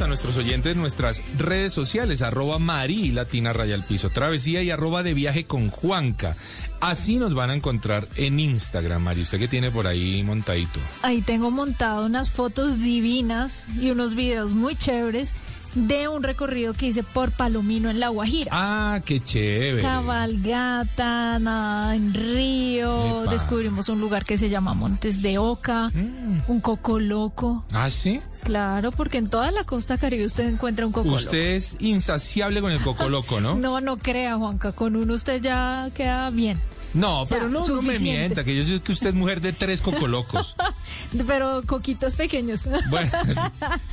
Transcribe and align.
a 0.00 0.06
nuestros 0.06 0.38
oyentes 0.38 0.74
nuestras 0.74 1.22
redes 1.36 1.74
sociales, 1.74 2.22
arroba 2.22 2.58
Mari 2.58 3.12
Latina 3.12 3.52
Raya 3.52 3.74
al 3.74 3.84
Piso, 3.84 4.08
Travesía 4.08 4.62
y 4.62 4.70
arroba 4.70 5.02
de 5.02 5.12
viaje 5.12 5.44
con 5.44 5.68
Juanca. 5.68 6.34
Así 6.80 7.16
nos 7.16 7.34
van 7.34 7.50
a 7.50 7.54
encontrar 7.54 8.08
en 8.16 8.40
Instagram, 8.40 9.02
Mari. 9.02 9.22
¿Usted 9.22 9.38
qué 9.38 9.48
tiene 9.48 9.70
por 9.70 9.86
ahí 9.86 10.22
montadito? 10.22 10.80
Ahí 11.02 11.20
tengo 11.20 11.50
montado 11.50 12.06
unas 12.06 12.30
fotos 12.30 12.80
divinas 12.80 13.64
y 13.78 13.90
unos 13.90 14.14
videos 14.14 14.52
muy 14.52 14.76
chéveres 14.76 15.34
de 15.74 16.08
un 16.08 16.22
recorrido 16.22 16.74
que 16.74 16.86
hice 16.86 17.02
por 17.02 17.30
Palomino 17.32 17.90
en 17.90 17.98
La 18.00 18.08
Guajira. 18.08 18.50
Ah, 18.52 19.00
qué 19.04 19.20
chévere. 19.20 19.82
Cabalgata, 19.82 21.38
nada 21.38 21.94
en 21.96 22.12
río, 22.14 23.22
Epa. 23.22 23.32
descubrimos 23.32 23.88
un 23.88 24.00
lugar 24.00 24.24
que 24.24 24.36
se 24.38 24.48
llama 24.48 24.74
Montes 24.74 25.22
de 25.22 25.38
Oca, 25.38 25.88
Mm. 25.94 26.42
un 26.48 26.60
coco 26.60 26.98
loco. 26.98 27.64
¿Ah, 27.72 27.90
sí? 27.90 28.20
Claro, 28.44 28.92
porque 28.92 29.18
en 29.18 29.28
toda 29.30 29.50
la 29.50 29.64
costa 29.64 29.98
caribe 29.98 30.26
usted 30.26 30.48
encuentra 30.48 30.86
un 30.86 30.92
coco 30.92 31.06
loco. 31.08 31.16
Usted 31.18 31.54
es 31.56 31.76
insaciable 31.80 32.60
con 32.60 32.72
el 32.72 32.80
coco 32.82 33.08
loco, 33.08 33.40
¿no? 33.40 33.54
No, 33.62 33.80
no 33.80 33.96
crea, 33.96 34.36
Juanca, 34.36 34.72
con 34.72 34.96
uno 34.96 35.14
usted 35.14 35.40
ya 35.40 35.88
queda 35.94 36.28
bien. 36.30 36.58
No, 36.94 37.24
pero 37.28 37.48
no, 37.48 37.66
no 37.66 37.82
me 37.82 37.98
mienta, 37.98 38.44
que 38.44 38.54
yo 38.54 38.64
sé 38.64 38.80
que 38.80 38.92
usted 38.92 39.08
es 39.08 39.14
mujer 39.14 39.40
de 39.40 39.52
tres 39.52 39.80
cocolocos. 39.80 40.56
Pero 41.26 41.62
coquitos 41.66 42.14
pequeños. 42.14 42.68
Bueno, 42.90 43.10
sí, 43.26 43.40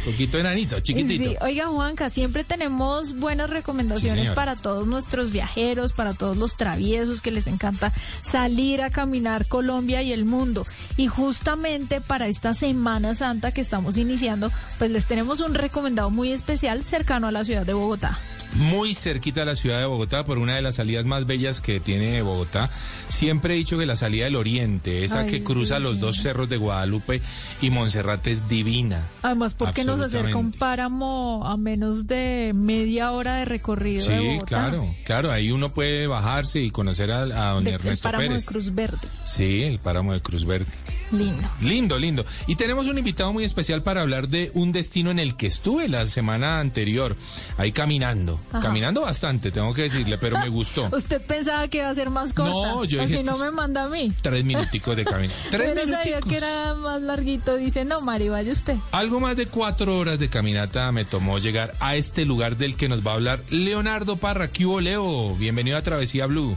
coquito 0.04 0.40
enanito, 0.40 0.80
chiquitito. 0.82 1.30
Sí, 1.30 1.38
oiga 1.42 1.68
Juanca, 1.68 2.10
siempre 2.10 2.44
tenemos 2.44 3.16
buenas 3.18 3.50
recomendaciones 3.50 4.32
para 4.32 4.56
todos 4.56 4.88
nuestros 4.88 5.32
viajeros, 5.32 5.94
para 5.94 6.14
todos 6.14 6.36
los 6.36 6.58
traviesos 6.58 7.22
que 7.22 7.32
les 7.32 7.48
encanta 7.48 7.94
salir 8.22 8.82
a 8.82 8.90
caminar 8.90 9.48
Colombia 9.48 10.02
y 10.02 10.12
el 10.12 10.26
mundo. 10.26 10.66
Y 10.98 11.08
justamente 11.08 12.02
para 12.02 12.28
esta 12.28 12.54
Semana 12.54 13.16
Santa 13.16 13.52
que 13.52 13.62
estamos 13.62 13.96
iniciando, 13.98 14.52
pues 14.78 14.92
les 14.92 15.06
tenemos 15.06 15.40
un 15.40 15.54
recomendado 15.54 16.10
muy 16.10 16.32
especial 16.32 16.84
cercano 16.84 17.28
a 17.28 17.32
la 17.32 17.46
ciudad 17.46 17.66
de 17.66 17.74
Bogotá. 17.74 18.20
Muy 18.54 18.96
cerquita 18.96 19.42
de 19.42 19.46
la 19.46 19.56
ciudad 19.56 19.80
de 19.80 19.86
Bogotá, 19.86 20.26
por 20.26 20.40
una 20.40 20.56
de 20.56 20.62
las 20.62 20.76
salidas 20.76 21.06
más 21.06 21.26
bellas 21.26 21.62
que 21.62 21.80
tiene 21.80 22.22
Bogotá. 22.22 22.72
Siempre 23.08 23.54
he 23.54 23.58
dicho 23.58 23.78
que 23.78 23.86
la 23.86 23.96
salida 23.96 24.26
del 24.26 24.36
oriente, 24.36 25.04
esa 25.04 25.22
Ay, 25.22 25.30
que 25.30 25.44
cruza 25.44 25.78
sí. 25.78 25.84
los 25.84 26.00
dos 26.00 26.18
cerros 26.18 26.48
de 26.50 26.58
Guadalupe 26.58 27.22
y 27.62 27.70
Monserrate 27.70 28.32
es 28.32 28.48
divina. 28.48 29.06
Además, 29.22 29.54
porque 29.56 29.84
nos 29.84 30.00
acerca 30.02 30.36
un 30.38 30.52
páramo 30.52 31.44
a 31.46 31.58
menos 31.58 32.08
de 32.08 32.52
media 32.56 33.12
hora 33.12 33.36
de 33.38 33.46
recorrido 33.46 34.06
Sí, 34.06 34.38
claro, 34.46 34.94
claro, 35.06 35.32
ahí 35.32 35.52
uno 35.52 35.70
puede 35.74 36.08
bajarse 36.08 36.60
y 36.62 36.72
conocer 36.72 37.12
a, 37.12 37.22
a 37.50 37.54
don 37.54 37.64
De- 37.64 37.72
el 37.72 37.76
Ernesto 37.76 38.04
páramo 38.04 38.28
Pérez. 38.28 38.46
de 38.46 38.52
Cruz 38.52 38.74
Verde. 38.76 39.08
Sí, 39.26 39.64
el 39.64 39.80
páramo 39.80 40.14
de 40.14 40.22
Cruz 40.22 40.46
Verde. 40.46 40.72
Lindo. 41.12 41.50
Lindo, 41.62 41.98
lindo. 41.98 42.26
Y 42.48 42.56
tenemos 42.56 42.88
un 42.88 42.98
invitado 42.98 43.34
muy 43.34 43.44
especial 43.44 43.84
para 43.84 44.02
hablar 44.02 44.28
de 44.28 44.52
un 44.54 44.72
destino 44.72 45.12
en 45.12 45.20
el 45.20 45.36
que 45.36 45.48
estuve 45.48 45.88
la 45.88 46.06
semana 46.08 46.60
anterior, 46.60 47.16
ahí 47.58 47.72
caminando, 47.72 48.40
Ajá. 48.52 48.60
caminando 48.62 49.02
bastante, 49.02 49.52
tengo 49.52 49.74
que 49.74 49.84
decirle, 49.84 50.18
pero 50.18 50.38
me 50.38 50.50
gustó. 50.50 50.88
¿Usted 50.92 51.22
pensaba 51.22 51.68
que 51.68 51.80
iba 51.80 51.90
a 51.90 51.96
ser 51.96 52.10
más 52.10 52.34
corta? 52.34 52.52
No, 52.52 52.86
yo 52.86 53.02
dije, 53.02 53.18
si 53.18 53.24
no 53.24 53.38
me 53.38 53.52
manda 53.52 53.84
a 53.86 53.90
mí. 53.90 54.14
Tres 54.22 54.46
minuticos 54.46 54.96
de 54.96 55.06
camino. 55.06 55.34
Tres 55.52 55.72
Pero 55.74 55.92
sabía 55.92 56.22
que 56.22 56.38
era 56.38 56.76
más 56.76 57.02
larguito. 57.02 57.58
Dice, 57.58 57.86
no, 57.86 58.02
Mari, 58.02 58.30
vaya 58.30 58.52
usted. 58.52 58.76
Algo 58.92 59.20
más 59.20 59.36
de 59.36 59.48
cuatro 59.48 59.98
horas 59.98 60.20
de 60.20 60.30
caminata 60.30 60.92
me 60.92 61.06
tomó 61.06 61.40
llegar 61.40 61.74
a 61.80 61.96
este 61.96 62.26
lugar 62.26 62.58
del 62.58 62.76
que 62.76 62.90
nos 62.90 63.06
va 63.06 63.12
a 63.12 63.16
hablar 63.16 63.44
Leonardo 63.50 64.18
Parra. 64.18 64.50
¿Qué 64.50 64.66
hubo, 64.66 64.82
Leo? 64.82 65.36
Bienvenido 65.36 65.78
a 65.78 65.82
Travesía 65.82 66.26
Blue. 66.26 66.56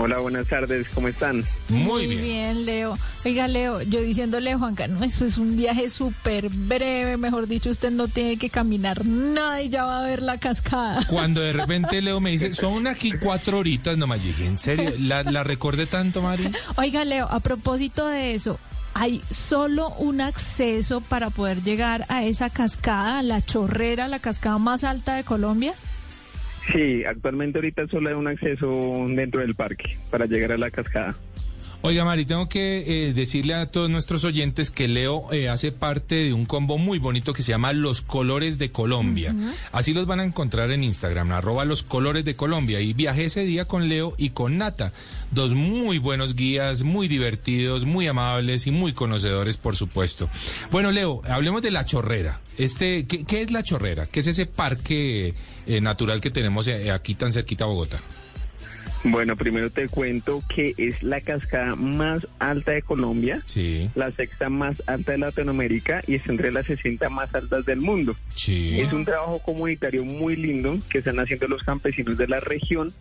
Hola, 0.00 0.20
buenas 0.20 0.46
tardes, 0.46 0.86
¿cómo 0.94 1.08
están? 1.08 1.44
Muy, 1.68 2.06
bien. 2.06 2.64
Leo. 2.64 2.96
Oiga, 3.24 3.48
Leo, 3.48 3.82
yo 3.82 4.00
diciéndole, 4.00 4.54
Juanca, 4.54 4.86
no, 4.86 5.02
eso 5.02 5.24
es 5.24 5.38
un 5.38 5.56
viaje 5.56 5.90
súper 5.90 6.50
breve. 6.50 7.16
Mejor 7.16 7.48
dicho, 7.48 7.68
usted 7.70 7.90
no 7.90 8.06
tiene 8.06 8.36
que 8.36 8.48
caminar 8.48 9.04
nada 9.04 9.60
y 9.60 9.70
ya 9.70 9.84
va 9.84 9.98
a 9.98 10.08
ver 10.08 10.22
la 10.22 10.38
cascada. 10.38 11.04
Cuando 11.10 11.40
de 11.40 11.52
repente 11.52 12.00
Leo 12.00 12.20
me 12.20 12.30
dice, 12.30 12.54
son 12.54 12.86
aquí 12.86 13.12
cuatro 13.20 13.58
horitas 13.58 13.98
nomás. 13.98 14.20
Yo 14.22 14.28
dije, 14.28 14.46
¿en 14.46 14.58
serio? 14.58 14.92
¿La, 15.00 15.24
la 15.24 15.42
recordé 15.42 15.86
tanto, 15.86 16.22
Mari? 16.22 16.48
Oiga, 16.76 17.04
Leo, 17.04 17.26
a 17.28 17.40
propósito 17.40 18.06
de 18.06 18.36
eso, 18.36 18.60
hay 18.94 19.20
solo 19.30 19.90
un 19.98 20.20
acceso 20.20 21.00
para 21.00 21.30
poder 21.30 21.64
llegar 21.64 22.04
a 22.08 22.22
esa 22.22 22.50
cascada, 22.50 23.24
la 23.24 23.40
chorrera, 23.42 24.06
la 24.06 24.20
cascada 24.20 24.58
más 24.58 24.84
alta 24.84 25.16
de 25.16 25.24
Colombia. 25.24 25.74
Sí, 26.72 27.04
actualmente 27.04 27.58
ahorita 27.58 27.86
solo 27.88 28.10
hay 28.10 28.14
un 28.14 28.28
acceso 28.28 29.06
dentro 29.08 29.40
del 29.40 29.54
parque 29.54 29.96
para 30.10 30.26
llegar 30.26 30.52
a 30.52 30.58
la 30.58 30.70
cascada. 30.70 31.14
Oiga, 31.80 32.04
Mari, 32.04 32.24
tengo 32.24 32.48
que 32.48 33.08
eh, 33.08 33.12
decirle 33.12 33.54
a 33.54 33.66
todos 33.66 33.88
nuestros 33.88 34.24
oyentes 34.24 34.72
que 34.72 34.88
Leo 34.88 35.32
eh, 35.32 35.48
hace 35.48 35.70
parte 35.70 36.16
de 36.16 36.32
un 36.32 36.44
combo 36.44 36.76
muy 36.76 36.98
bonito 36.98 37.32
que 37.32 37.44
se 37.44 37.52
llama 37.52 37.72
Los 37.72 38.00
Colores 38.00 38.58
de 38.58 38.72
Colombia. 38.72 39.32
Así 39.70 39.94
los 39.94 40.04
van 40.04 40.18
a 40.18 40.24
encontrar 40.24 40.72
en 40.72 40.82
Instagram, 40.82 41.30
arroba 41.30 41.64
Los 41.64 41.84
Colores 41.84 42.24
de 42.24 42.34
Colombia. 42.34 42.80
Y 42.80 42.94
viajé 42.94 43.26
ese 43.26 43.44
día 43.44 43.66
con 43.66 43.88
Leo 43.88 44.14
y 44.18 44.30
con 44.30 44.58
Nata, 44.58 44.92
dos 45.30 45.54
muy 45.54 45.98
buenos 45.98 46.34
guías, 46.34 46.82
muy 46.82 47.06
divertidos, 47.06 47.84
muy 47.84 48.08
amables 48.08 48.66
y 48.66 48.72
muy 48.72 48.92
conocedores, 48.92 49.56
por 49.56 49.76
supuesto. 49.76 50.28
Bueno, 50.72 50.90
Leo, 50.90 51.22
hablemos 51.28 51.62
de 51.62 51.70
La 51.70 51.84
Chorrera. 51.84 52.40
Este, 52.58 53.06
¿qué, 53.06 53.24
qué 53.24 53.40
es 53.40 53.52
La 53.52 53.62
Chorrera? 53.62 54.06
¿Qué 54.06 54.18
es 54.18 54.26
ese 54.26 54.46
parque 54.46 55.32
eh, 55.68 55.80
natural 55.80 56.20
que 56.20 56.32
tenemos 56.32 56.66
aquí 56.92 57.14
tan 57.14 57.32
cerquita 57.32 57.64
a 57.64 57.68
Bogotá? 57.68 58.00
Bueno, 59.04 59.36
primero 59.36 59.70
te 59.70 59.88
cuento 59.88 60.42
que 60.54 60.74
es 60.76 61.02
la 61.02 61.20
cascada 61.20 61.76
más 61.76 62.26
alta 62.38 62.72
de 62.72 62.82
Colombia, 62.82 63.42
Sí, 63.46 63.88
la 63.94 64.10
sexta 64.12 64.48
más 64.48 64.82
alta 64.86 65.12
de 65.12 65.18
Latinoamérica 65.18 66.02
y 66.06 66.16
está 66.16 66.32
entre 66.32 66.50
las 66.52 66.66
60 66.66 67.08
más 67.08 67.32
altas 67.34 67.64
del 67.64 67.80
mundo. 67.80 68.16
sí. 68.34 68.80
Es 68.80 68.92
un 68.92 69.04
trabajo 69.04 69.38
comunitario 69.38 70.04
muy 70.04 70.36
lindo 70.36 70.78
que 70.90 70.98
están 70.98 71.18
haciendo 71.20 71.46
los 71.46 71.62
campesinos 71.62 72.16
de 72.18 72.26
la 72.28 72.40
región 72.40 72.92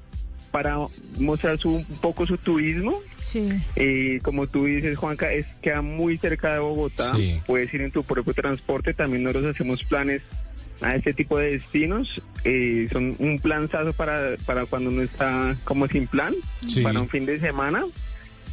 para 0.51 0.77
mostrar 1.19 1.59
su, 1.59 1.75
un 1.75 1.85
poco 2.01 2.25
su 2.25 2.37
turismo. 2.37 2.99
Sí. 3.23 3.49
Eh, 3.75 4.19
como 4.23 4.47
tú 4.47 4.65
dices, 4.65 4.97
Juanca, 4.97 5.31
es 5.33 5.45
queda 5.61 5.81
muy 5.81 6.17
cerca 6.17 6.53
de 6.53 6.59
Bogotá. 6.59 7.13
Sí. 7.15 7.41
Puedes 7.45 7.73
ir 7.73 7.81
en 7.81 7.91
tu 7.91 8.01
propio 8.03 8.33
transporte. 8.33 8.93
También 8.93 9.23
nosotros 9.23 9.53
hacemos 9.55 9.83
planes 9.83 10.21
a 10.81 10.95
este 10.95 11.13
tipo 11.13 11.37
de 11.37 11.51
destinos. 11.51 12.21
Eh, 12.43 12.87
son 12.91 13.15
un 13.19 13.39
planzazo 13.39 13.93
para, 13.93 14.35
para 14.45 14.65
cuando 14.65 14.89
uno 14.89 15.01
está 15.01 15.57
como 15.63 15.87
sin 15.87 16.07
plan, 16.07 16.33
Sí. 16.65 16.81
para 16.81 16.99
un 17.01 17.09
fin 17.09 17.25
de 17.25 17.39
semana. 17.39 17.83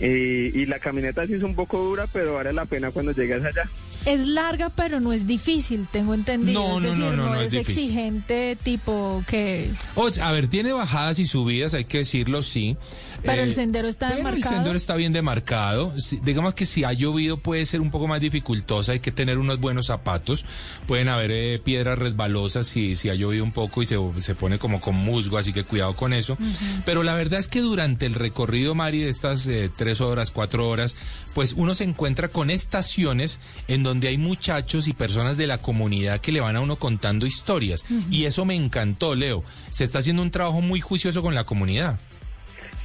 Eh, 0.00 0.50
y 0.54 0.66
la 0.66 0.78
caminata 0.80 1.26
sí 1.26 1.34
es 1.34 1.42
un 1.42 1.54
poco 1.54 1.78
dura, 1.78 2.06
pero 2.12 2.34
vale 2.34 2.52
la 2.52 2.64
pena 2.64 2.90
cuando 2.90 3.12
llegas 3.12 3.44
allá. 3.44 3.68
Es 4.04 4.26
larga, 4.26 4.68
pero 4.70 5.00
no 5.00 5.12
es 5.14 5.26
difícil, 5.26 5.86
tengo 5.90 6.12
entendido. 6.14 6.60
No, 6.60 6.76
es 6.76 6.82
no, 6.82 6.88
decir, 6.88 7.04
no, 7.04 7.12
no, 7.16 7.28
no 7.30 7.40
es, 7.40 7.46
es 7.46 7.52
difícil. 7.52 7.84
exigente, 7.84 8.58
tipo 8.62 9.24
que. 9.26 9.70
O 9.94 10.10
sea, 10.10 10.28
a 10.28 10.32
ver, 10.32 10.48
tiene 10.48 10.72
bajadas 10.72 11.18
y 11.20 11.26
subidas, 11.26 11.72
hay 11.74 11.84
que 11.86 11.98
decirlo, 11.98 12.42
sí. 12.42 12.76
Pero 13.22 13.40
Eh, 13.40 13.44
el 13.44 13.54
sendero 13.54 13.88
está 13.88 14.08
pero 14.08 14.18
demarcado. 14.18 14.42
El 14.50 14.56
sendero 14.56 14.76
está 14.76 14.96
bien 14.96 15.12
demarcado. 15.14 15.98
Si- 15.98 16.20
digamos 16.22 16.52
que 16.54 16.66
si 16.66 16.84
ha 16.84 16.92
llovido 16.92 17.38
puede 17.38 17.64
ser 17.64 17.80
un 17.80 17.90
poco 17.90 18.06
más 18.06 18.20
dificultosa, 18.20 18.92
hay 18.92 19.00
que 19.00 19.12
tener 19.12 19.38
unos 19.38 19.58
buenos 19.60 19.86
zapatos. 19.86 20.44
Pueden 20.86 21.08
haber 21.08 21.30
eh, 21.30 21.58
piedras 21.64 21.98
resbalosas 21.98 22.66
si, 22.66 22.96
si 22.96 23.08
ha 23.08 23.14
llovido 23.14 23.42
un 23.44 23.52
poco 23.52 23.80
y 23.80 23.86
se, 23.86 23.96
se 24.18 24.34
pone 24.34 24.58
como 24.58 24.80
con 24.80 24.96
musgo, 24.96 25.38
así 25.38 25.54
que 25.54 25.64
cuidado 25.64 25.96
con 25.96 26.12
eso. 26.12 26.36
Pero 26.84 27.02
la 27.02 27.14
verdad 27.14 27.38
es 27.40 27.48
que 27.48 27.60
durante 27.62 28.04
el 28.04 28.12
recorrido, 28.14 28.74
Mari, 28.74 29.00
de 29.00 29.08
estas 29.08 29.46
eh, 29.46 29.70
tres 29.84 30.00
horas, 30.00 30.30
cuatro 30.30 30.66
horas, 30.66 30.96
pues 31.34 31.52
uno 31.52 31.74
se 31.74 31.84
encuentra 31.84 32.28
con 32.28 32.48
estaciones 32.48 33.38
en 33.68 33.82
donde 33.82 34.08
hay 34.08 34.16
muchachos 34.16 34.88
y 34.88 34.94
personas 34.94 35.36
de 35.36 35.46
la 35.46 35.58
comunidad 35.58 36.22
que 36.22 36.32
le 36.32 36.40
van 36.40 36.56
a 36.56 36.60
uno 36.60 36.76
contando 36.76 37.26
historias. 37.26 37.84
Y 38.10 38.24
eso 38.24 38.46
me 38.46 38.54
encantó, 38.54 39.14
Leo. 39.14 39.44
Se 39.68 39.84
está 39.84 39.98
haciendo 39.98 40.22
un 40.22 40.30
trabajo 40.30 40.62
muy 40.62 40.80
juicioso 40.80 41.20
con 41.20 41.34
la 41.34 41.44
comunidad. 41.44 42.00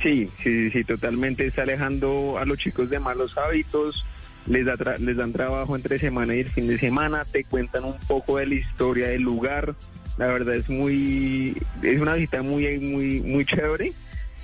Sí, 0.04 0.30
sí, 0.44 0.66
sí, 0.66 0.72
sí, 0.72 0.84
totalmente. 0.84 1.46
Está 1.48 1.62
alejando 1.62 2.38
a 2.38 2.44
los 2.44 2.58
chicos 2.58 2.90
de 2.90 3.00
malos 3.00 3.38
hábitos. 3.38 4.06
Les, 4.46 4.66
da 4.66 4.76
tra- 4.76 4.98
les 4.98 5.16
dan 5.16 5.32
trabajo 5.32 5.76
entre 5.76 6.00
semana 6.00 6.36
y 6.36 6.40
el 6.42 6.50
fin 6.52 6.68
de 6.68 6.78
semana. 6.78 7.24
Te 7.24 7.46
cuentan 7.46 7.86
un 7.86 7.98
poco 8.08 8.38
de 8.38 8.46
la 8.48 8.56
historia 8.56 9.08
del 9.08 9.22
lugar. 9.22 9.74
La 10.18 10.28
verdad 10.28 10.56
es 10.56 10.68
muy, 10.70 11.56
es 11.82 12.02
una 12.02 12.16
visita 12.16 12.42
muy, 12.42 12.78
muy, 12.78 13.22
muy 13.22 13.46
chévere 13.46 13.94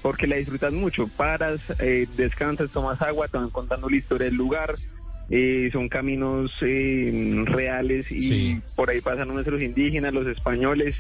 porque 0.06 0.28
la 0.28 0.36
disfrutas 0.36 0.72
mucho. 0.72 1.07
Paras, 1.07 1.60
eh, 1.80 2.06
descansas, 2.16 2.69
tomas 2.69 3.02
agua, 3.02 3.28
te 3.28 3.38
van 3.38 3.50
contando 3.50 3.90
la 3.90 3.96
historia 3.96 4.25
del 4.25 4.36
lugar. 4.36 4.75
Eh, 5.31 5.69
son 5.74 5.90
caminos 5.90 6.52
eh, 6.62 7.34
reales 7.46 8.12
y 8.12 8.19
Sí. 8.22 8.62
por 8.75 8.92
ahí 8.92 9.02
pasan 9.02 9.30
nuestros 9.30 9.63
indígenas, 9.63 10.13
los 10.13 10.28
españoles. 10.28 10.94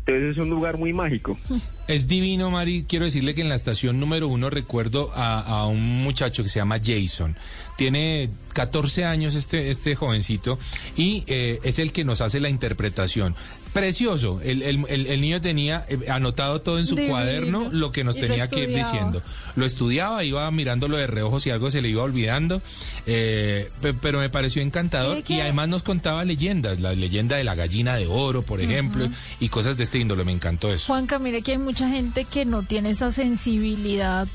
Entonces 0.00 0.32
es 0.32 0.38
un 0.38 0.50
lugar 0.50 0.76
muy 0.76 0.92
mágico. 0.92 1.38
Es 1.86 2.06
divino, 2.08 2.50
Mari. 2.50 2.84
Quiero 2.86 3.04
decirle 3.06 3.32
que 3.34 3.40
en 3.42 3.48
la 3.48 3.54
estación 3.54 3.98
número 4.00 4.26
uno 4.28 4.50
recuerdo 4.50 5.10
a, 5.14 5.40
a 5.40 5.66
un 5.68 6.02
muchacho 6.02 6.42
que 6.42 6.48
se 6.50 6.58
llama 6.58 6.80
Jason. 6.84 7.36
Tiene 7.78 8.28
14 8.54 9.04
años 9.04 9.34
este, 9.36 9.70
este 9.70 9.94
jovencito 9.94 10.58
y 10.96 11.22
eh, 11.28 11.60
es 11.62 11.78
el 11.78 11.92
que 11.92 12.04
nos 12.04 12.20
hace 12.20 12.40
la 12.40 12.48
interpretación. 12.50 13.36
Precioso. 13.72 14.40
El, 14.42 14.62
el, 14.62 14.84
el, 14.88 15.06
el 15.06 15.20
niño 15.20 15.40
tenía 15.40 15.84
eh, 15.88 15.98
anotado 16.10 16.60
todo 16.60 16.78
en 16.78 16.86
su 16.86 16.94
Divino. 16.94 17.12
cuaderno 17.14 17.68
lo 17.70 17.92
que 17.92 18.04
nos 18.04 18.16
Y 18.18 18.20
tenía 18.22 18.48
que 18.48 18.60
ir 18.64 18.74
diciendo. 18.76 19.22
Lo 19.56 19.64
estudiaba, 19.66 20.24
iba 20.24 20.50
mirándolo 20.50 20.96
de 20.96 21.06
reojo 21.06 21.38
si 21.40 21.50
algo 21.50 21.70
se 21.70 21.82
le 21.82 21.88
iba 21.88 22.02
olvidando, 22.02 22.60
eh, 23.06 23.68
pe- 23.80 23.94
pero 23.94 24.18
me 24.20 24.30
pareció 24.30 24.62
encantador 24.62 25.22
y 25.28 25.40
además 25.40 25.68
nos 25.68 25.82
contaba 25.82 26.24
leyendas, 26.24 26.80
la 26.80 26.92
leyenda 26.94 27.36
de 27.36 27.44
la 27.44 27.54
gallina 27.54 27.96
de 27.96 28.06
oro, 28.06 28.42
por 28.42 28.60
ejemplo, 28.60 29.08
y 29.40 29.48
cosas 29.48 29.76
de 29.76 29.84
este 29.84 29.98
índole. 29.98 30.24
Me 30.24 30.32
encantó 30.32 30.72
eso. 30.72 30.86
Juanca, 30.86 31.18
mire 31.18 31.42
que 31.42 31.52
hay 31.52 31.58
mucha 31.58 31.88
gente 31.88 32.24
que 32.24 32.44
no 32.44 32.62
tiene 32.62 32.90
esa 32.90 33.10
sensibilidad 33.10 34.26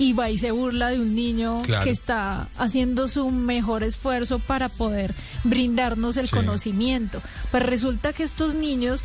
y 0.00 0.14
va 0.14 0.30
y 0.30 0.38
se 0.38 0.50
burla 0.50 0.88
de 0.88 0.98
un 0.98 1.14
niño 1.14 1.58
Claro. 1.62 1.84
que 1.84 1.90
está 1.90 2.48
haciendo 2.58 3.06
su 3.06 3.30
mejor 3.30 3.82
esfuerzo 3.84 4.38
para 4.38 4.68
poder 4.70 5.14
brindarnos 5.44 6.16
el 6.16 6.26
Sí. 6.26 6.34
conocimiento. 6.34 7.20
Pues 7.50 7.62
resulta 7.64 8.12
que 8.14 8.22
estos 8.24 8.54
niños 8.54 9.04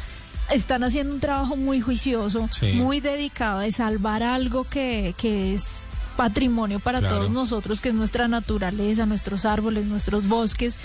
están 0.49 0.83
haciendo 0.83 1.13
un 1.13 1.19
trabajo 1.19 1.55
muy 1.57 1.81
juicioso, 1.81 2.47
Sí. 2.51 2.71
muy 2.73 3.01
dedicado 3.01 3.59
de 3.59 3.71
salvar 3.71 4.23
algo 4.23 4.63
que, 4.63 5.13
que 5.17 5.53
es 5.53 5.83
patrimonio 6.15 6.79
para 6.79 6.99
Claro. 6.99 7.17
todos 7.17 7.31
nosotros, 7.31 7.81
que 7.81 7.89
es 7.89 7.95
nuestra 7.95 8.29
naturaleza, 8.29 9.05
nuestros 9.05 9.43
árboles, 9.43 9.85
nuestros 9.85 10.25
bosques. 10.29 10.77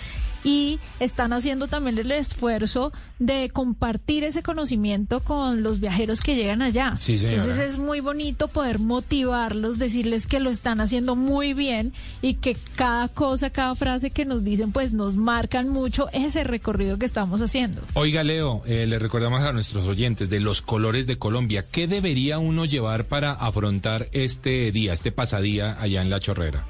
Y 0.45 0.79
están 1.01 1.33
haciendo 1.33 1.69
también 1.69 1.99
el 1.99 2.11
esfuerzo 2.13 2.93
de 3.19 3.51
compartir 3.51 4.25
ese 4.25 4.43
conocimiento 4.43 5.21
con 5.21 5.63
los 5.63 5.81
viajeros 5.81 6.21
que 6.21 6.35
llegan 6.35 6.63
allá. 6.63 6.97
Sí. 6.99 7.17
Entonces 7.23 7.59
es 7.59 7.79
muy 7.79 8.01
bonito 8.01 8.49
poder 8.49 8.79
motivarlos, 8.79 9.79
decirles 9.79 10.27
que 10.27 10.41
lo 10.41 10.51
están 10.51 10.81
haciendo 10.81 11.17
muy 11.17 11.53
bien 11.53 11.93
y 12.23 12.35
que 12.35 12.57
cada 12.77 13.09
cosa, 13.09 13.51
cada 13.51 13.75
frase 13.75 14.11
que 14.11 14.25
nos 14.25 14.45
dicen, 14.45 14.73
pues 14.73 14.93
nos 14.93 15.17
marcan 15.17 15.69
mucho 15.69 16.09
ese 16.13 16.45
recorrido 16.45 16.99
que 16.99 17.07
estamos 17.07 17.41
haciendo. 17.41 17.83
Oiga, 17.95 18.23
Leo, 18.23 18.63
eh, 18.67 18.87
le 18.87 18.99
recordamos 18.99 19.43
a 19.43 19.53
nuestros 19.53 19.87
oyentes 19.87 20.31
de 20.31 20.41
los 20.41 20.63
colores 20.63 21.07
de 21.07 21.19
Colombia. 21.19 21.67
¿Qué 21.71 21.87
debería 21.87 22.39
uno 22.39 22.65
llevar 22.65 23.05
para 23.05 23.33
afrontar 23.33 24.09
este 24.13 24.73
día, 24.73 24.93
este 24.93 25.13
pasadía 25.13 25.81
allá 25.81 26.03
en 26.03 26.11
La 26.11 26.21
Chorrera? 26.21 26.67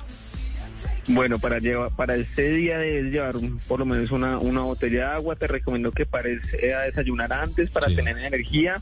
Bueno, 1.09 1.39
para 1.39 1.59
llevar, 1.59 1.91
para 1.97 2.15
este 2.17 2.51
día 2.53 2.79
debes 2.79 3.13
llevar 3.13 3.37
un- 3.37 3.59
por 3.67 3.79
lo 3.81 3.87
menos 3.87 4.11
una, 4.11 4.39
una 4.39 4.61
botella 4.63 4.99
de 5.09 5.15
agua. 5.17 5.37
Te 5.37 5.47
recomiendo 5.47 5.91
que 5.93 6.07
pares 6.07 6.41
eh, 6.63 6.73
a 6.75 6.81
desayunar 6.83 7.33
antes 7.33 7.71
para 7.71 7.89
Sí. 7.89 7.97
tener 7.97 8.17
energía. 8.19 8.81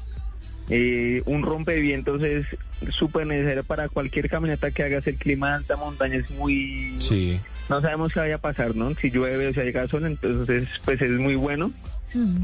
Eh, 0.70 1.22
un 1.24 1.42
rompevientos 1.42 2.22
es 2.22 2.44
súper 2.90 3.26
necesario 3.26 3.64
para 3.64 3.88
cualquier 3.88 4.28
caminata 4.28 4.70
que 4.70 4.82
hagas. 4.82 5.06
El 5.06 5.16
clima 5.16 5.48
de 5.48 5.54
alta 5.56 5.76
montaña 5.76 6.16
es 6.16 6.30
muy... 6.30 6.94
Sí. 6.98 7.40
No 7.68 7.80
sabemos 7.80 8.12
qué 8.12 8.20
vaya 8.20 8.36
a 8.36 8.40
pasar, 8.40 8.74
¿no? 8.74 8.94
Si 8.94 9.10
llueve 9.10 9.48
o 9.48 9.52
si 9.54 9.60
hay 9.60 9.72
sol, 9.88 10.06
entonces 10.06 10.68
pues 10.84 11.00
es 11.02 11.12
muy 11.12 11.34
bueno. 11.34 11.72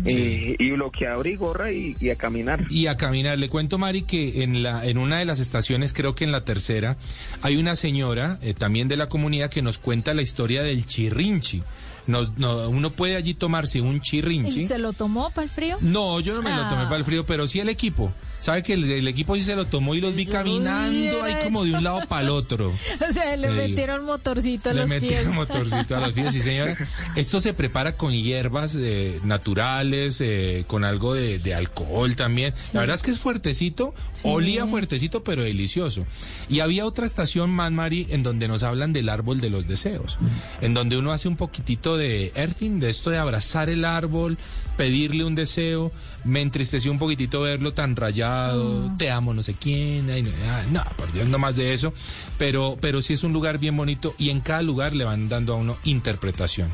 Eh, 0.04 0.56
y 0.58 0.70
bloqueador 0.72 1.26
y 1.26 1.36
gorra 1.36 1.72
y, 1.72 1.96
y 1.98 2.10
a 2.10 2.16
caminar. 2.16 2.64
Y 2.68 2.86
a 2.86 2.96
caminar. 2.96 3.38
Le 3.38 3.48
cuento, 3.48 3.78
Mari, 3.78 4.02
que 4.02 4.42
en, 4.42 4.62
la, 4.62 4.84
en 4.84 4.98
una 4.98 5.18
de 5.18 5.24
las 5.24 5.40
estaciones, 5.40 5.94
creo 5.94 6.14
que 6.14 6.24
en 6.24 6.32
la 6.32 6.44
tercera, 6.44 6.98
hay 7.40 7.56
una 7.56 7.74
señora, 7.74 8.38
eh, 8.42 8.52
también 8.52 8.88
de 8.88 8.96
la 8.96 9.08
comunidad, 9.08 9.48
que 9.48 9.62
nos 9.62 9.78
cuenta 9.78 10.12
la 10.12 10.22
historia 10.22 10.62
del 10.62 10.84
chirrinchi. 10.84 11.62
Nos, 12.06 12.36
no, 12.36 12.68
uno 12.68 12.90
puede 12.90 13.16
allí 13.16 13.32
tomarse 13.32 13.80
un 13.80 14.00
chirrinchi. 14.02 14.62
¿Y 14.62 14.66
se 14.66 14.78
lo 14.78 14.92
tomó 14.92 15.30
para 15.30 15.44
el 15.44 15.50
frío? 15.50 15.78
No, 15.80 16.20
yo 16.20 16.34
no 16.34 16.42
me 16.42 16.50
lo 16.50 16.68
tomé 16.68 16.82
Ah. 16.82 16.88
para 16.88 16.96
el 16.98 17.04
frío, 17.06 17.24
pero 17.24 17.46
sí 17.46 17.60
el 17.60 17.70
equipo. 17.70 18.12
¿Sabe 18.44 18.62
que 18.62 18.74
el, 18.74 18.84
el 18.92 19.08
equipo 19.08 19.34
sí 19.36 19.40
se 19.40 19.56
lo 19.56 19.68
tomó 19.68 19.94
y 19.94 20.02
los 20.02 20.14
vi 20.14 20.26
caminando 20.26 21.22
ahí 21.22 21.34
como 21.44 21.64
de 21.64 21.72
un 21.72 21.82
lado 21.82 22.02
para 22.10 22.20
el 22.24 22.28
otro? 22.28 22.74
O 23.08 23.10
sea, 23.10 23.34
le 23.38 23.48
Le 23.48 23.68
metieron 23.68 24.04
motorcito 24.04 24.68
a 24.68 24.74
Le 24.74 24.80
los 24.80 24.90
metieron 24.90 25.24
pies. 25.24 25.34
motorcito 25.34 25.96
a 25.96 26.00
los 26.00 26.12
pies, 26.12 26.34
sí 26.34 26.42
señora. 26.42 26.76
Esto 27.16 27.40
se 27.40 27.54
prepara 27.54 27.96
con 27.96 28.12
hierbas 28.12 28.76
eh, 28.78 29.18
naturales, 29.24 30.20
eh, 30.20 30.64
con 30.66 30.84
algo 30.84 31.14
de, 31.14 31.38
de 31.38 31.54
alcohol 31.54 32.16
también. 32.16 32.52
La 32.74 32.80
verdad 32.80 32.96
es 32.96 33.02
que 33.02 33.12
es 33.12 33.18
fuertecito, 33.18 33.94
olía 34.24 34.66
fuertecito, 34.66 35.24
pero 35.24 35.42
delicioso. 35.42 36.04
Y 36.50 36.60
había 36.60 36.84
otra 36.84 37.06
estación, 37.06 37.48
Man 37.48 37.74
Mari, 37.74 38.08
en 38.10 38.22
donde 38.22 38.46
nos 38.46 38.62
hablan 38.62 38.92
del 38.92 39.08
árbol 39.08 39.40
de 39.40 39.48
los 39.48 39.66
deseos, 39.66 40.18
en 40.60 40.74
donde 40.74 40.98
uno 40.98 41.12
hace 41.12 41.28
un 41.28 41.36
poquitito 41.36 41.96
de 41.96 42.30
earthing, 42.34 42.78
de 42.78 42.90
esto 42.90 43.08
de 43.08 43.16
abrazar 43.16 43.70
el 43.70 43.86
árbol, 43.86 44.36
pedirle 44.76 45.24
un 45.24 45.34
deseo. 45.34 45.92
Me 46.24 46.40
entristeció 46.42 46.90
un 46.90 46.98
poquitito 46.98 47.40
verlo 47.40 47.72
tan 47.74 47.96
rayado, 47.96 48.33
te 48.98 49.10
amo 49.10 49.34
no 49.34 49.42
sé 49.42 49.54
quién, 49.54 50.10
ay, 50.10 50.22
no, 50.22 50.30
ay, 50.30 50.66
no, 50.70 50.82
por 50.96 51.12
Dios, 51.12 51.28
no 51.28 51.38
más 51.38 51.56
de 51.56 51.72
eso. 51.72 51.92
Pero, 52.38 52.76
pero 52.80 53.02
sí 53.02 53.14
es 53.14 53.24
un 53.24 53.32
lugar 53.32 53.58
bien 53.58 53.76
bonito 53.76 54.14
y 54.18 54.30
en 54.30 54.40
cada 54.40 54.62
lugar 54.62 54.94
le 54.94 55.04
van 55.04 55.28
dando 55.28 55.54
a 55.54 55.56
uno 55.56 55.76
interpretación. 55.84 56.70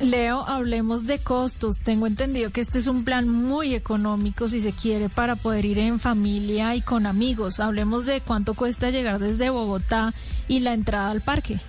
Leo, 0.00 0.44
hablemos 0.48 1.06
de 1.06 1.20
costos. 1.20 1.78
Tengo 1.78 2.08
entendido 2.08 2.50
que 2.50 2.60
este 2.60 2.78
es 2.78 2.88
un 2.88 3.04
plan 3.04 3.28
muy 3.28 3.74
económico 3.74 4.48
si 4.48 4.60
se 4.60 4.72
quiere 4.72 5.08
para 5.08 5.36
poder 5.36 5.64
ir 5.64 5.78
en 5.78 6.00
familia 6.00 6.74
y 6.74 6.82
con 6.82 7.06
amigos. 7.06 7.60
Hablemos 7.60 8.04
de 8.04 8.20
cuánto 8.20 8.54
cuesta 8.54 8.90
llegar 8.90 9.20
desde 9.20 9.50
Bogotá 9.50 10.12
y 10.48 10.60
la 10.60 10.74
entrada 10.74 11.10
al 11.10 11.22
parque. 11.22 11.60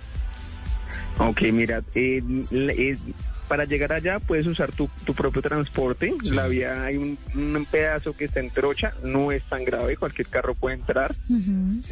Ok, 1.18 1.42
mira, 1.52 1.82
eh, 1.94 2.20
eh, 2.50 2.98
para 3.54 3.66
llegar 3.66 3.92
allá 3.92 4.18
puedes 4.18 4.48
usar 4.48 4.72
tu, 4.72 4.90
tu 5.04 5.14
propio 5.14 5.40
transporte. 5.40 6.12
Sí. 6.24 6.34
La 6.34 6.48
vía 6.48 6.82
hay 6.82 6.96
un, 6.96 7.16
un 7.36 7.64
pedazo 7.70 8.16
que 8.16 8.24
está 8.24 8.40
en 8.40 8.50
trocha, 8.50 8.94
no 9.04 9.30
es 9.30 9.44
tan 9.44 9.62
grave, 9.64 9.96
cualquier 9.96 10.26
carro 10.26 10.56
puede 10.56 10.74
entrar. 10.74 11.14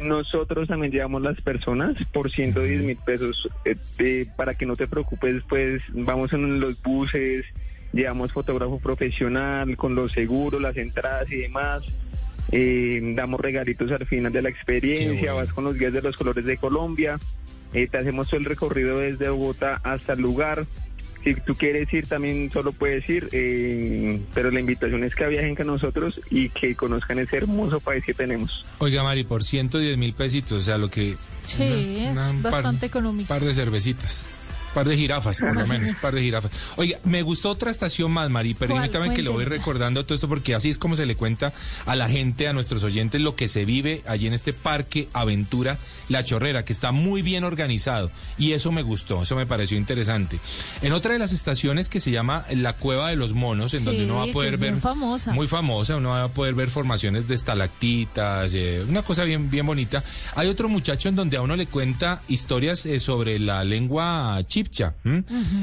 Nosotros 0.01 0.67
también 0.67 0.91
llevamos 0.91 1.21
las 1.21 1.39
personas 1.39 1.95
por 2.11 2.29
110 2.29 2.81
mil 2.83 2.97
pesos. 2.97 3.47
eh, 3.63 3.77
eh, 3.99 4.25
para 4.35 4.55
que 4.55 4.65
no 4.65 4.75
te 4.75 4.87
preocupes, 4.87 5.41
pues 5.47 5.81
vamos 5.93 6.33
en 6.33 6.59
los 6.59 6.81
buses, 6.81 7.45
llevamos 7.93 8.33
fotógrafo 8.33 8.79
profesional 8.79 9.77
con 9.77 9.95
los 9.95 10.11
seguros, 10.11 10.61
las 10.61 10.75
entradas 10.75 11.31
y 11.31 11.37
demás. 11.37 11.83
eh, 12.51 12.99
damos 13.15 13.39
regalitos 13.39 13.89
al 13.89 14.05
final 14.05 14.33
de 14.33 14.41
la 14.41 14.49
experiencia, 14.49 15.31
bueno. 15.31 15.35
vas 15.47 15.53
con 15.53 15.63
los 15.63 15.77
guías 15.79 15.93
de 15.93 16.01
los 16.01 16.17
colores 16.17 16.43
de 16.43 16.57
Colombia, 16.57 17.17
eh, 17.73 17.87
te 17.87 17.97
hacemos 17.99 18.27
todo 18.27 18.39
el 18.41 18.45
recorrido 18.45 18.99
desde 18.99 19.29
Bogotá 19.29 19.79
hasta 19.81 20.11
el 20.13 20.21
lugar. 20.21 20.65
Si 21.23 21.35
tú 21.35 21.55
quieres 21.55 21.91
ir, 21.93 22.05
también 22.07 22.51
solo 22.51 22.71
puedes 22.73 23.07
ir, 23.09 23.29
eh, 23.31 24.19
pero 24.33 24.51
la 24.51 24.59
invitación 24.59 25.03
es 25.03 25.15
que 25.15 25.25
viajen 25.27 25.55
con 25.55 25.67
nosotros 25.67 26.19
y 26.29 26.49
que 26.49 26.75
conozcan 26.75 27.19
ese 27.19 27.37
hermoso 27.37 27.79
país 27.79 28.03
que 28.03 28.13
tenemos. 28.13 28.65
Oiga, 28.79 29.03
Mari, 29.03 29.23
por 29.23 29.43
110 29.43 29.97
mil 29.97 30.13
pesitos, 30.13 30.51
o 30.51 30.61
sea, 30.61 30.77
lo 30.77 30.89
que... 30.89 31.15
Sí, 31.45 31.97
es 31.99 32.17
un 32.17 32.41
bastante 32.41 32.85
económico. 32.85 33.27
par 33.27 33.43
de 33.43 33.53
cervecitas. 33.53 34.27
Par 34.73 34.87
de 34.87 34.97
jirafas, 34.97 35.39
por 35.39 35.55
lo 35.55 35.67
menos, 35.67 35.97
par 36.01 36.15
de 36.15 36.21
jirafas. 36.21 36.51
Oiga, 36.75 36.99
me 37.03 37.21
gustó 37.21 37.49
otra 37.49 37.71
estación 37.71 38.11
más, 38.11 38.29
Mari. 38.29 38.53
Permítame 38.53 39.13
que 39.13 39.21
le 39.21 39.29
voy 39.29 39.45
recordando 39.45 40.05
todo 40.05 40.15
esto 40.15 40.27
porque 40.27 40.55
así 40.55 40.69
es 40.69 40.77
como 40.77 40.95
se 40.95 41.05
le 41.05 41.15
cuenta 41.15 41.53
a 41.85 41.95
la 41.95 42.09
gente, 42.09 42.47
a 42.47 42.53
nuestros 42.53 42.83
oyentes, 42.83 43.21
lo 43.21 43.35
que 43.35 43.47
se 43.47 43.65
vive 43.65 44.01
allí 44.07 44.27
en 44.27 44.33
este 44.33 44.53
parque 44.53 45.07
Aventura 45.13 45.79
La 46.09 46.23
Chorrera, 46.23 46.65
que 46.65 46.73
está 46.73 46.91
muy 46.91 47.21
bien 47.21 47.43
organizado. 47.43 48.11
Y 48.37 48.53
eso 48.53 48.71
me 48.71 48.81
gustó, 48.81 49.23
eso 49.23 49.35
me 49.35 49.45
pareció 49.45 49.77
interesante. 49.77 50.39
En 50.81 50.93
otra 50.93 51.13
de 51.13 51.19
las 51.19 51.31
estaciones 51.31 51.89
que 51.89 51.99
se 51.99 52.11
llama 52.11 52.45
La 52.51 52.73
Cueva 52.73 53.09
de 53.09 53.15
los 53.15 53.33
Monos, 53.33 53.73
en 53.73 53.81
Sí, 53.81 53.85
donde 53.85 54.05
uno 54.05 54.15
va 54.15 54.23
a 54.23 54.27
poder 54.27 54.57
ver... 54.57 54.71
bien 54.71 54.81
famosa. 54.81 55.33
Muy 55.33 55.47
famosa, 55.47 55.95
uno 55.97 56.09
va 56.09 56.23
a 56.23 56.29
poder 56.29 56.55
ver 56.55 56.69
formaciones 56.69 57.27
de 57.27 57.35
estalactitas, 57.35 58.53
eh, 58.53 58.83
una 58.87 59.03
cosa 59.03 59.23
bien, 59.23 59.49
bien 59.49 59.65
bonita. 59.65 60.03
Hay 60.35 60.47
otro 60.47 60.69
muchacho 60.69 61.09
en 61.09 61.15
donde 61.15 61.37
a 61.37 61.41
uno 61.41 61.55
le 61.55 61.67
cuenta 61.67 62.21
historias 62.27 62.85
eh, 62.85 62.99
sobre 62.99 63.39
la 63.39 63.63
lengua 63.63 64.41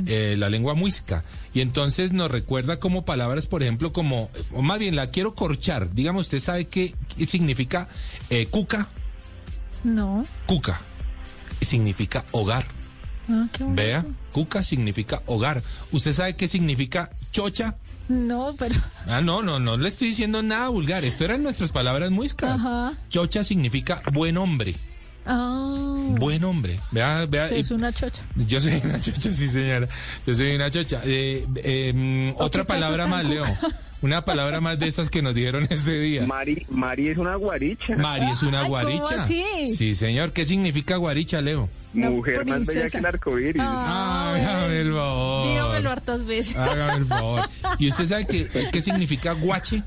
Eh, 0.06 0.36
la 0.38 0.48
lengua 0.50 0.74
muisca. 0.74 1.24
Y 1.54 1.60
entonces 1.60 2.12
nos 2.12 2.30
recuerda 2.30 2.78
como 2.78 3.04
palabras, 3.04 3.46
por 3.46 3.62
ejemplo, 3.62 3.92
como, 3.92 4.30
o 4.52 4.62
más 4.62 4.78
bien 4.78 4.96
la 4.96 5.08
quiero 5.08 5.34
corchar. 5.34 5.92
Dígame, 5.94 6.20
¿usted 6.20 6.38
sabe 6.38 6.66
qué, 6.66 6.94
significa 7.26 7.88
eh, 8.28 8.46
cuca? 8.46 8.88
No. 9.84 10.24
Cuca. 10.46 10.80
Significa 11.60 12.24
hogar. 12.32 12.66
Ah, 13.28 13.46
qué. 13.52 13.64
Vea, 13.64 14.04
cuca 14.32 14.62
significa 14.62 15.22
hogar. 15.26 15.62
¿Usted 15.92 16.12
sabe 16.12 16.36
qué 16.36 16.48
significa 16.48 17.10
chocha? 17.32 17.76
No, 18.08 18.54
pero 18.58 18.74
Ah, 19.06 19.20
no, 19.20 19.40
no, 19.40 19.60
no 19.60 19.76
le 19.76 19.88
estoy 19.88 20.08
diciendo 20.08 20.42
nada 20.42 20.68
vulgar. 20.68 21.04
Esto 21.04 21.24
eran 21.24 21.42
nuestras 21.44 21.70
palabras 21.70 22.10
muiscas. 22.10 22.58
Ajá. 22.60 22.94
Chocha 23.08 23.44
significa 23.44 24.02
buen 24.12 24.36
hombre. 24.36 24.74
Ah, 25.26 25.96
Buen 26.18 26.44
hombre. 26.44 26.78
Vea, 26.90 27.26
vea. 27.26 27.44
usted 27.44 27.56
es 27.58 27.70
eh, 27.70 27.74
una 27.74 27.92
chocha. 27.92 28.22
Yo 28.36 28.60
soy 28.60 28.80
una 28.84 29.00
chocha, 29.00 29.32
sí, 29.32 29.48
señora. 29.48 29.88
Yo 30.26 30.34
soy 30.34 30.54
una 30.54 30.70
chocha. 30.70 31.00
Eh, 31.04 32.34
¿O 32.36 32.44
otra 32.44 32.64
palabra 32.64 33.06
más, 33.06 33.24
Leo. 33.24 33.44
Una 34.02 34.24
palabra 34.24 34.62
más 34.62 34.78
de 34.78 34.88
estas 34.88 35.10
que 35.10 35.20
nos 35.20 35.34
dieron 35.34 35.66
ese 35.70 35.92
día. 35.92 36.24
Mari, 36.26 36.64
Mari 36.70 37.08
es 37.10 37.18
una 37.18 37.34
guaricha. 37.34 37.96
Mari 37.98 38.30
es 38.30 38.42
una 38.42 38.60
Ay, 38.60 38.64
¿cómo 38.64 38.80
guaricha. 38.80 39.22
así? 39.22 39.44
Sí, 39.76 39.92
señor. 39.92 40.32
¿Qué 40.32 40.46
significa 40.46 40.96
guaricha, 40.96 41.42
Leo? 41.42 41.68
Mujer 41.92 42.46
más 42.46 42.64
bella 42.66 42.88
que 42.88 42.96
el 42.98 43.04
arcoíris. 43.06 43.62
Ah, 43.62 44.32
Ay, 44.34 44.42
hágame 44.42 44.80
el 44.80 44.92
favor. 44.94 45.48
Dígamelo 45.48 45.90
hartas 45.90 46.24
veces. 46.24 46.56
Hágame 46.56 46.96
el 46.98 47.04
favor. 47.04 47.42
¿Y 47.78 47.88
usted 47.88 48.06
sabe 48.06 48.26
qué, 48.26 48.48
qué 48.72 48.80
significa 48.80 49.32
guache? 49.32 49.82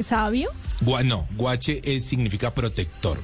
sabio. 0.00 0.48
Gua- 0.80 1.04
no, 1.04 1.26
guache 1.36 1.80
es, 1.84 2.04
significa 2.06 2.52
protector. 2.54 3.20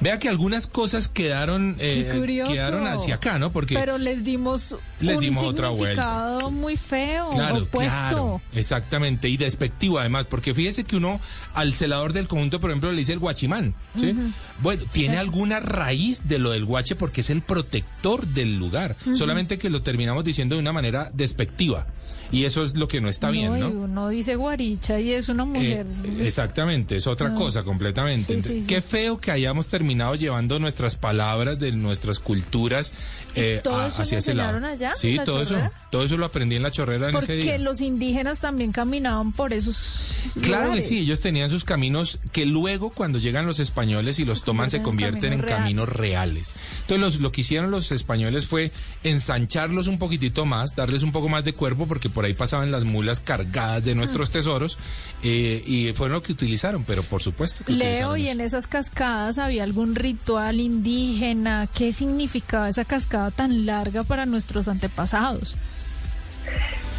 Vea 0.00 0.18
que 0.18 0.28
algunas 0.28 0.66
cosas 0.66 1.08
quedaron, 1.08 1.76
eh, 1.78 2.44
quedaron 2.46 2.86
hacia 2.86 3.16
acá, 3.16 3.38
¿no? 3.38 3.52
Porque 3.52 3.74
Pero 3.74 3.98
les 3.98 4.24
dimos 4.24 4.74
Les 5.00 5.16
un 5.16 5.20
dimos 5.22 5.44
otra 5.44 5.68
vuelta. 5.68 6.38
muy 6.50 6.76
feo, 6.76 7.30
Claro, 7.30 7.56
opuesto. 7.62 7.96
claro, 7.96 8.42
exactamente, 8.52 9.28
y 9.28 9.36
despectivo 9.36 9.98
además, 9.98 10.26
porque 10.26 10.54
fíjese 10.54 10.84
que 10.84 10.96
uno 10.96 11.20
al 11.54 11.74
celador 11.74 12.12
del 12.12 12.28
conjunto, 12.28 12.60
por 12.60 12.70
ejemplo, 12.70 12.90
le 12.92 12.98
dice 12.98 13.12
el 13.12 13.18
guachimán, 13.18 13.74
¿sí? 13.98 14.14
Bueno, 14.60 14.84
tiene 14.92 15.18
alguna 15.18 15.60
raíz 15.60 16.28
de 16.28 16.38
lo 16.38 16.50
del 16.50 16.64
guache 16.64 16.96
porque 16.96 17.20
es 17.20 17.30
el 17.30 17.42
protector 17.42 18.26
del 18.26 18.56
lugar, 18.56 18.96
solamente 19.14 19.58
que 19.58 19.70
lo 19.70 19.82
terminamos 19.82 20.24
diciendo 20.24 20.54
de 20.54 20.60
una 20.60 20.72
manera 20.72 21.10
despectiva, 21.14 21.86
y 22.32 22.44
eso 22.44 22.62
es 22.64 22.76
lo 22.76 22.88
que 22.88 23.00
no 23.00 23.08
está 23.08 23.30
bien, 23.30 23.56
y 23.56 23.60
¿no? 23.60 23.68
uno 23.70 24.08
dice 24.08 24.34
guaricha 24.36 24.98
y 25.00 25.12
es 25.12 25.28
una 25.28 25.44
Eh, 25.44 25.46
mujer. 25.46 25.86
exactamente, 26.20 26.96
es 26.96 27.06
otra 27.06 27.28
No. 27.28 27.34
cosa 27.36 27.62
completamente. 27.62 28.34
Sí, 28.34 28.40
Ent- 28.40 28.42
sí, 28.52 28.60
sí. 28.62 28.66
Qué 28.66 28.82
feo 28.82 29.18
que 29.20 29.30
hayamos 29.30 29.68
terminado 29.68 30.14
llevando 30.14 30.58
nuestras 30.58 30.96
palabras 30.96 31.58
de 31.58 31.72
nuestras 31.72 32.18
culturas 32.18 32.92
eh, 33.34 33.60
todo 33.62 33.76
a- 33.80 33.88
eso 33.88 34.02
hacia 34.02 34.18
ese 34.18 34.34
lado. 34.34 34.64
allá, 34.66 34.94
Sí, 34.96 35.18
todo 35.24 35.42
eso, 35.42 35.56
todo 35.90 36.04
eso 36.04 36.16
lo 36.16 36.26
aprendí 36.26 36.56
en 36.56 36.62
la 36.62 36.70
chorrera 36.70 37.10
en 37.10 37.16
ese 37.16 37.26
Porque 37.26 37.42
día. 37.42 37.58
los 37.58 37.80
indígenas 37.82 38.38
también 38.40 38.72
caminaban 38.72 39.32
por 39.32 39.52
esos 39.52 40.00
Claro 40.40 40.72
que 40.72 40.82
sí, 40.82 40.98
ellos 40.98 41.20
tenían 41.20 41.50
sus 41.50 41.64
caminos 41.64 42.18
que 42.32 42.46
luego 42.46 42.90
cuando 42.90 43.18
llegan 43.18 43.46
los 43.46 43.60
españoles 43.60 44.18
y 44.18 44.24
los 44.24 44.42
toman 44.42 44.70
se 44.70 44.82
convierten 44.82 45.32
en 45.34 45.40
caminos 45.40 45.56
caminos 45.56 45.88
reales. 45.90 46.54
Entonces 46.82 47.00
los- 47.00 47.20
lo 47.20 47.32
que 47.32 47.40
hicieron 47.42 47.70
los 47.70 47.92
españoles 47.92 48.46
fue 48.46 48.72
ensancharlos 49.04 49.86
un 49.86 49.98
poquitito 49.98 50.44
más, 50.44 50.74
darles 50.76 51.02
un 51.02 51.12
poco 51.12 51.28
más 51.28 51.44
de 51.44 51.52
cuerpo 51.52 51.86
porque 51.96 52.10
por 52.10 52.26
ahí 52.26 52.34
pasaban 52.34 52.70
las 52.70 52.84
mulas 52.84 53.20
cargadas 53.20 53.82
de 53.82 53.94
Mm. 53.94 53.98
nuestros 53.98 54.30
tesoros 54.30 54.76
eh, 55.22 55.62
y 55.66 55.94
fueron 55.94 56.16
lo 56.16 56.22
que 56.22 56.32
utilizaron, 56.32 56.84
pero 56.84 57.02
por 57.02 57.22
supuesto 57.22 57.64
que 57.64 57.72
Leo, 57.72 58.18
y 58.18 58.24
eso. 58.24 58.32
en 58.32 58.40
esas 58.42 58.66
cascadas 58.66 59.38
había 59.38 59.62
algún 59.64 59.94
ritual 59.94 60.60
indígena. 60.60 61.66
¿Qué 61.74 61.92
significaba 61.92 62.68
esa 62.68 62.84
cascada 62.84 63.30
tan 63.30 63.64
larga 63.64 64.04
para 64.04 64.26
nuestros 64.26 64.68
antepasados? 64.68 65.56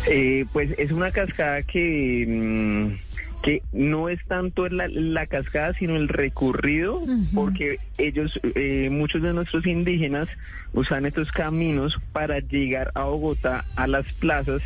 Eh, 0.10 0.46
pues 0.52 0.72
es 0.80 0.92
una 0.92 1.12
cascada 1.12 1.62
que, 1.62 2.26
mm, 2.28 2.98
que 3.44 3.62
no 3.72 4.10
es 4.10 4.20
tanto 4.28 4.68
la, 4.68 4.88
la 4.90 5.26
cascada, 5.28 5.74
sino 5.74 5.96
el 5.96 6.08
recorrido, 6.10 7.02
porque 7.34 7.80
ellos, 7.98 8.40
eh, 8.44 8.90
muchos 8.92 9.22
de 9.22 9.34
nuestros 9.34 9.66
indígenas, 9.66 10.28
usan 10.74 11.06
estos 11.06 11.32
caminos 11.32 11.98
para 12.12 12.40
llegar 12.40 12.92
a 12.96 13.04
Bogotá, 13.04 13.64
a 13.76 13.88
las 13.88 14.06
plazas, 14.16 14.62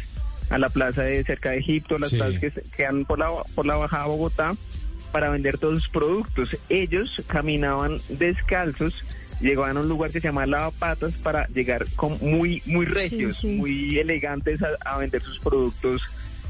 a 0.50 0.58
la 0.58 0.70
plaza 0.70 1.04
de 1.04 1.24
cerca 1.24 1.52
de 1.52 1.58
Egipto, 1.60 1.96
a 1.96 2.00
las 2.00 2.10
Sí. 2.10 2.18
plazas 2.18 2.40
que 2.40 2.52
quedan 2.76 3.06
por 3.06 3.20
la, 3.20 3.30
por 3.56 3.66
la 3.66 3.76
bajada 3.76 4.06
a 4.06 4.08
Bogotá, 4.08 4.54
para 5.12 5.30
vender 5.30 5.58
todos 5.58 5.84
sus 5.84 5.90
productos. 5.90 6.58
Ellos 6.70 7.22
caminaban 7.28 7.98
descalzos, 8.10 8.94
llegaban 9.42 9.76
a 9.78 9.82
un 9.82 9.90
lugar 9.90 10.12
que 10.12 10.22
se 10.22 10.28
llama 10.28 10.46
Lavapatas 10.46 11.14
para 11.16 11.46
llegar 11.50 11.86
con 11.98 12.18
muy, 12.22 12.62
muy 12.66 12.86
regios, 12.86 13.40
sí. 13.40 13.58
muy 13.58 14.00
elegantes 14.00 14.62
a, 14.64 14.70
a 14.86 14.98
vender 14.98 15.22
sus 15.22 15.40
productos 15.40 16.02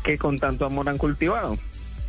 que 0.04 0.18
con 0.18 0.38
tanto 0.40 0.66
amor 0.66 0.88
han 0.90 0.98
cultivado. 0.98 1.58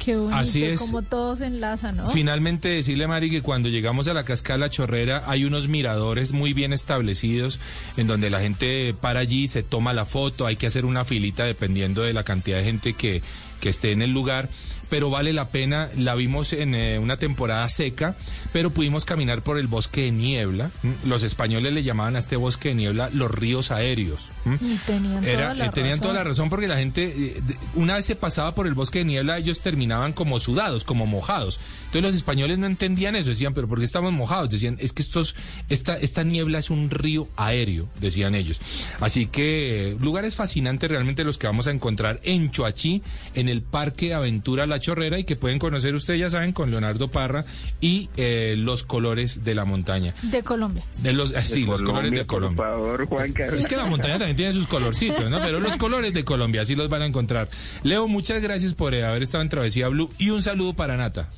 Qué 0.02 0.16
bonito, 0.16 0.34
Así 0.34 0.64
es. 0.64 0.80
como 0.80 1.02
todo 1.02 1.36
se 1.36 1.46
enlaza, 1.46 1.92
¿no? 1.92 2.10
Finalmente 2.10 2.68
decirle, 2.68 3.06
Mari, 3.06 3.30
que 3.30 3.40
cuando 3.40 3.68
llegamos 3.68 4.08
a 4.08 4.14
la 4.14 4.24
cascada 4.24 4.58
La 4.58 4.68
Chorrera 4.68 5.22
hay 5.26 5.44
unos 5.44 5.68
miradores 5.68 6.32
muy 6.32 6.54
bien 6.54 6.72
establecidos 6.72 7.60
en 7.96 8.08
donde 8.08 8.28
la 8.28 8.40
gente 8.40 8.94
para 9.00 9.20
allí, 9.20 9.46
se 9.46 9.62
toma 9.62 9.92
la 9.92 10.04
foto, 10.04 10.44
hay 10.46 10.56
que 10.56 10.66
hacer 10.66 10.86
una 10.86 11.04
filita 11.04 11.44
dependiendo 11.44 12.02
de 12.02 12.12
la 12.12 12.24
cantidad 12.24 12.58
de 12.58 12.64
gente 12.64 12.94
que, 12.94 13.22
que 13.60 13.68
esté 13.68 13.92
en 13.92 14.02
el 14.02 14.10
lugar, 14.10 14.48
pero 14.92 15.08
vale 15.08 15.32
la 15.32 15.48
pena, 15.48 15.88
la 15.96 16.14
vimos 16.14 16.52
en 16.52 16.74
eh, 16.74 16.98
una 16.98 17.16
temporada 17.16 17.66
seca, 17.70 18.14
pero 18.52 18.72
pudimos 18.72 19.06
caminar 19.06 19.40
por 19.42 19.56
el 19.56 19.66
bosque 19.66 20.02
de 20.02 20.10
niebla. 20.10 20.70
Los 21.06 21.22
españoles 21.22 21.72
le 21.72 21.82
llamaban 21.82 22.14
a 22.14 22.18
este 22.18 22.36
bosque 22.36 22.68
de 22.68 22.74
niebla 22.74 23.08
los 23.10 23.30
ríos 23.30 23.70
aéreos. 23.70 24.32
Y 24.44 24.76
tenían 24.84 25.24
Era- 25.24 25.44
toda 25.44 25.54
la 25.54 25.64
eh, 25.64 25.70
tenían 25.72 25.98
toda 26.00 26.12
la 26.12 26.24
razón. 26.24 26.50
porque 26.50 26.68
la 26.68 26.76
gente, 26.76 27.04
eh, 27.16 27.42
una 27.74 27.94
vez 27.94 28.04
se 28.04 28.16
pasaba 28.16 28.54
por 28.54 28.66
el 28.66 28.74
bosque 28.74 28.98
de 28.98 29.06
niebla, 29.06 29.38
ellos 29.38 29.62
terminaban 29.62 30.12
como 30.12 30.38
sudados, 30.38 30.84
como 30.84 31.06
mojados. 31.06 31.58
Entonces 31.86 32.02
los 32.02 32.14
españoles 32.16 32.58
no 32.58 32.66
entendían 32.66 33.16
eso, 33.16 33.30
decían, 33.30 33.54
pero 33.54 33.68
¿por 33.68 33.78
qué 33.78 33.86
estamos 33.86 34.12
mojados? 34.12 34.50
Decían, 34.50 34.76
es 34.78 34.92
que 34.92 35.00
estos, 35.00 35.36
esta, 35.70 35.96
esta 35.96 36.22
niebla 36.22 36.58
es 36.58 36.68
un 36.68 36.90
río 36.90 37.28
aéreo, 37.36 37.88
decían 37.98 38.34
ellos. 38.34 38.60
Así 39.00 39.24
que 39.24 39.92
eh, 39.92 39.96
lugares 39.98 40.36
fascinantes 40.36 40.90
realmente 40.90 41.24
los 41.24 41.38
que 41.38 41.46
vamos 41.46 41.66
a 41.66 41.70
encontrar 41.70 42.20
en 42.24 42.50
Choachí, 42.50 43.00
en 43.32 43.48
el 43.48 43.62
Parque 43.62 44.12
Aventura 44.12 44.66
La 44.66 44.81
Chorrera 44.82 45.18
y 45.18 45.24
que 45.24 45.36
pueden 45.36 45.58
conocer 45.58 45.94
ustedes, 45.94 46.20
ya 46.20 46.28
saben, 46.28 46.52
con 46.52 46.70
Leonardo 46.70 47.08
Parra 47.08 47.46
y 47.80 48.10
eh, 48.18 48.56
los 48.58 48.82
colores 48.82 49.44
de 49.44 49.54
la 49.54 49.64
montaña. 49.64 50.12
De 50.22 50.42
Colombia. 50.42 50.84
De 50.98 51.14
los, 51.14 51.32
eh, 51.32 51.40
sí, 51.44 51.64
los 51.64 51.82
colores 51.82 52.10
de 52.10 52.26
Colombia. 52.26 52.56
Por 52.56 52.66
favor, 52.66 53.06
Juan 53.06 53.32
Carlos. 53.32 53.60
Es 53.60 53.66
que 53.66 53.76
la 53.76 53.86
montaña 53.86 54.18
también 54.18 54.36
tiene 54.36 54.52
sus 54.52 54.66
colorcitos, 54.66 55.30
¿no? 55.30 55.38
Pero 55.38 55.58
los 55.58 55.78
colores 55.78 56.12
de 56.12 56.24
Colombia, 56.24 56.62
así 56.62 56.76
los 56.76 56.90
van 56.90 57.00
a 57.00 57.06
encontrar. 57.06 57.48
Leo, 57.82 58.06
muchas 58.08 58.42
gracias 58.42 58.74
por 58.74 58.92
eh, 58.94 59.06
haber 59.06 59.22
estado 59.22 59.42
en 59.42 59.48
Travesía 59.48 59.88
Blue 59.88 60.10
y 60.18 60.28
un 60.30 60.42
saludo 60.42 60.74
para 60.74 60.96
Nata. 60.98 61.30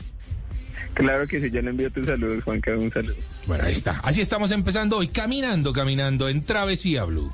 Claro 0.94 1.26
que 1.26 1.40
sí, 1.40 1.50
yo 1.50 1.60
le 1.60 1.70
envío 1.70 1.90
tus 1.90 2.06
saludos, 2.06 2.42
Juan 2.44 2.60
Carlos, 2.60 2.84
un 2.84 2.92
saludo. 2.92 3.16
Bueno, 3.46 3.64
ahí 3.64 3.72
está. 3.72 4.00
Así 4.02 4.20
estamos 4.20 4.52
empezando 4.52 4.96
hoy, 4.96 5.08
caminando, 5.08 5.72
caminando 5.72 6.28
en 6.28 6.44
Travesía 6.44 7.04
Blue. 7.04 7.32